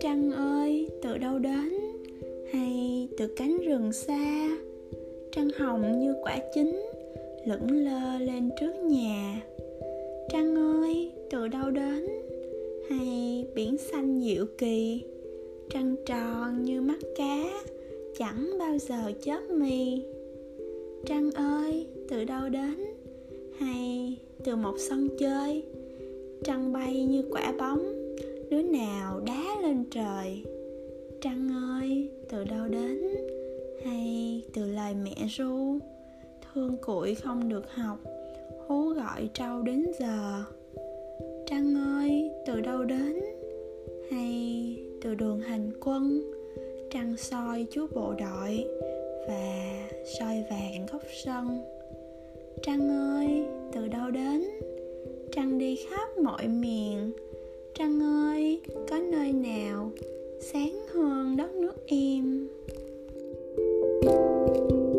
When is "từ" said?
1.02-1.18, 3.18-3.26, 11.30-11.48, 22.08-22.24, 24.44-24.56, 32.28-32.44, 34.54-34.66, 42.46-42.60, 45.02-45.14, 53.78-53.88